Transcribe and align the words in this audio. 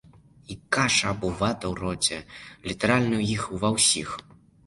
І 0.53 0.55
каша 0.75 1.07
альбо 1.11 1.29
вата 1.41 1.65
ў 1.71 1.75
роце 1.81 2.19
літаральна 2.71 3.15
ў 3.21 3.23
іх 3.35 3.43
ва 3.65 3.69
ўсіх. 3.77 4.09